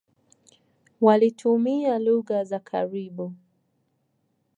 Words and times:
Walitumia 1.01 1.99
lugha 1.99 2.43
za 2.43 2.59
karibu. 2.59 3.33